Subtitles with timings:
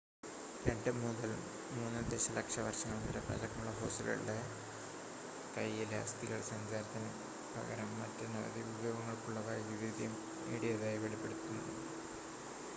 [0.65, 1.31] 2 മുതൽ
[1.73, 4.37] 3 ദശലക്ഷ വർഷങ്ങൾ വരെ പഴക്കമുള്ള ഫോസ്സിലുകളുടെ
[5.57, 7.11] കയ്യിലെ അസ്ഥികൾ സഞ്ചാരത്തിന്
[7.53, 10.15] പകരം മറ്റനവധി ഉപയോഗങ്ങൾക്കുള്ള വൈദഗ്ദ്ധ്യം
[10.45, 11.63] നേടിയതായി വെളിപ്പെടുത്തുന്നു